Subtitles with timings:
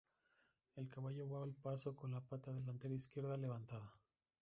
[0.77, 3.99] El caballo va al paso, con la pata delantera izquierda levantada.